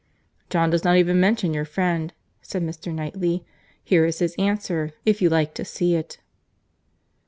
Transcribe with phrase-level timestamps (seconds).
[0.49, 2.11] "John does not even mention your friend,"
[2.41, 2.91] said Mr.
[2.91, 3.45] Knightley.
[3.83, 6.17] "Here is his answer, if you like to see it."